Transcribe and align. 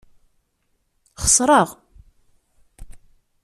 Xeṣreɣ. 1.23 1.69